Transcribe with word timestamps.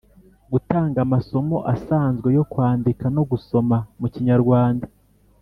gutanga 0.51 0.97
amasomo 1.05 1.57
asanzwe 1.73 2.27
yo 2.37 2.43
kwandika 2.51 3.05
no 3.15 3.23
gusoma 3.31 3.77
mu 3.99 4.07
Kinyarwanda 4.13 4.85